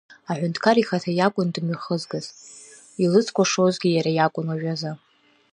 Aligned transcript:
Аҳәынҭқар 0.31 0.77
ихаҭа 0.77 1.11
иакәын 1.13 1.47
дымҩахызгаз, 1.53 2.25
илыцкәашозгьы 3.03 3.89
иара 3.91 4.11
иакәын 4.13 4.47
уажәазы. 4.49 4.91